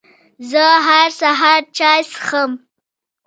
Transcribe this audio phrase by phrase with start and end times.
[0.49, 2.51] زه هر سهار چای څښم